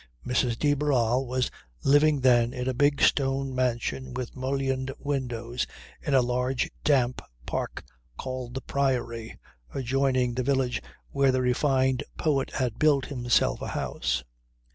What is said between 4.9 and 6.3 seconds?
windows in a